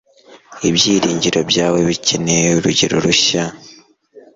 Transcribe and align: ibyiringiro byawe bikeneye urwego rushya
ibyiringiro 0.69 1.39
byawe 1.49 1.79
bikeneye 1.89 2.47
urwego 2.57 2.95
rushya 3.05 3.43